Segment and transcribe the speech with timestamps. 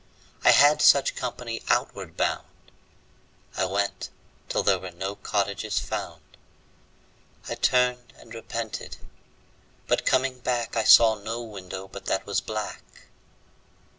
[0.43, 2.47] I had such company outward bound.
[3.55, 4.09] I went
[4.49, 6.23] till there were no cottages found.
[7.47, 8.97] I turned and repented,
[9.85, 12.81] but coming back I saw no window but that was black.